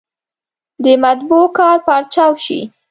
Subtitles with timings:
[0.83, 2.59] د مطبعو کار پارچاو شي.